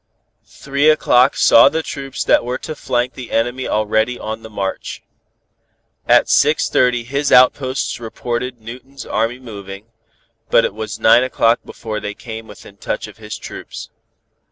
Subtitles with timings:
[0.47, 5.03] Three o'clock saw the troops that were to flank the enemy already on the march.
[6.07, 9.91] At six thirty his outposts reported Newton's army moving,
[10.49, 13.91] but it was nine o'clock before they came within touch of his troops.